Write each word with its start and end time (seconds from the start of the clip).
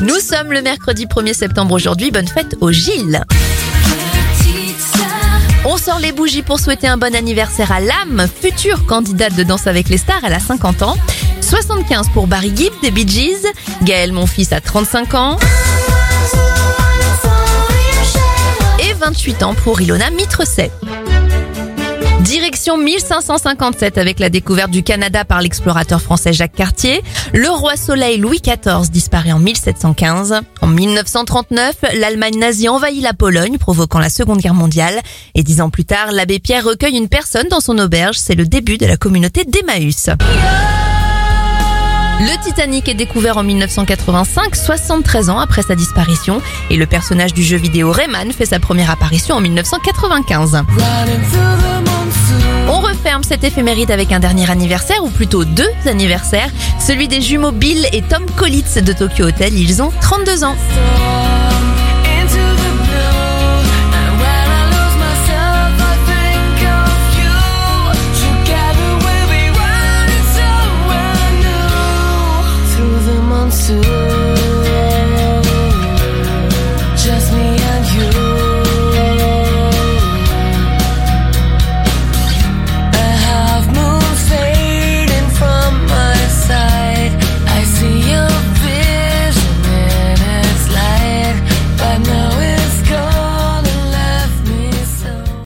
Nous 0.00 0.18
sommes 0.18 0.50
le 0.50 0.62
mercredi 0.62 1.04
1er 1.04 1.34
septembre 1.34 1.74
aujourd'hui. 1.74 2.10
Bonne 2.10 2.26
fête 2.26 2.56
au 2.60 2.72
Gilles. 2.72 3.22
On 5.66 5.76
sort 5.76 5.98
les 5.98 6.12
bougies 6.12 6.40
pour 6.40 6.58
souhaiter 6.58 6.86
un 6.86 6.96
bon 6.96 7.14
anniversaire 7.14 7.70
à 7.70 7.80
Lame, 7.80 8.26
future 8.40 8.86
candidate 8.86 9.34
de 9.34 9.42
Danse 9.42 9.66
avec 9.66 9.90
les 9.90 9.98
stars. 9.98 10.20
Elle 10.24 10.32
a 10.32 10.40
50 10.40 10.82
ans. 10.82 10.96
75 11.42 12.08
pour 12.14 12.26
Barry 12.26 12.50
Gibb 12.56 12.72
des 12.82 12.90
Bee 12.90 13.06
Gees. 13.06 13.46
Gaël, 13.82 14.12
mon 14.12 14.26
fils, 14.26 14.52
a 14.52 14.62
35 14.62 15.14
ans. 15.14 15.36
Et 18.78 18.94
28 18.94 19.42
ans 19.42 19.54
pour 19.54 19.82
Ilona 19.82 20.10
Mitrecet. 20.10 20.70
Direction 22.20 22.76
1557 22.76 23.96
avec 23.96 24.20
la 24.20 24.28
découverte 24.28 24.70
du 24.70 24.82
Canada 24.82 25.24
par 25.24 25.40
l'explorateur 25.40 26.02
français 26.02 26.34
Jacques 26.34 26.54
Cartier. 26.54 27.02
Le 27.32 27.48
roi 27.48 27.76
soleil 27.76 28.18
Louis 28.18 28.40
XIV 28.42 28.90
disparaît 28.90 29.32
en 29.32 29.38
1715. 29.38 30.40
En 30.60 30.66
1939, 30.66 31.76
l'Allemagne 31.94 32.38
nazie 32.38 32.68
envahit 32.68 33.02
la 33.02 33.14
Pologne, 33.14 33.56
provoquant 33.56 33.98
la 33.98 34.10
Seconde 34.10 34.40
Guerre 34.40 34.54
mondiale. 34.54 35.00
Et 35.34 35.42
dix 35.42 35.62
ans 35.62 35.70
plus 35.70 35.86
tard, 35.86 36.12
l'abbé 36.12 36.38
Pierre 36.40 36.64
recueille 36.64 36.96
une 36.96 37.08
personne 37.08 37.48
dans 37.48 37.60
son 37.60 37.78
auberge. 37.78 38.16
C'est 38.18 38.34
le 38.34 38.46
début 38.46 38.76
de 38.76 38.86
la 38.86 38.98
communauté 38.98 39.44
d'Emmaüs. 39.44 40.10
Le 42.20 42.44
Titanic 42.44 42.86
est 42.90 42.94
découvert 42.94 43.38
en 43.38 43.42
1985, 43.42 44.54
73 44.54 45.30
ans 45.30 45.38
après 45.38 45.62
sa 45.62 45.74
disparition, 45.74 46.42
et 46.68 46.76
le 46.76 46.84
personnage 46.84 47.32
du 47.32 47.42
jeu 47.42 47.56
vidéo 47.56 47.90
Rayman 47.90 48.30
fait 48.30 48.44
sa 48.44 48.58
première 48.60 48.90
apparition 48.90 49.36
en 49.36 49.40
1995. 49.40 50.62
On 53.00 53.02
referme 53.02 53.24
cette 53.24 53.44
éphéméride 53.44 53.90
avec 53.90 54.12
un 54.12 54.20
dernier 54.20 54.50
anniversaire, 54.50 55.02
ou 55.02 55.08
plutôt 55.08 55.46
deux 55.46 55.70
anniversaires, 55.86 56.50
celui 56.78 57.08
des 57.08 57.22
jumeaux 57.22 57.50
Bill 57.50 57.86
et 57.94 58.02
Tom 58.02 58.26
Collitz 58.36 58.76
de 58.76 58.92
Tokyo 58.92 59.24
Hotel, 59.24 59.54
ils 59.54 59.82
ont 59.82 59.90
32 60.02 60.44
ans. 60.44 60.54